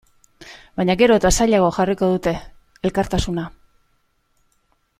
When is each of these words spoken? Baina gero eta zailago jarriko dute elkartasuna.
Baina 0.79 0.95
gero 1.01 1.17
eta 1.19 1.31
zailago 1.41 1.67
jarriko 1.75 2.09
dute 2.13 2.33
elkartasuna. 2.91 3.45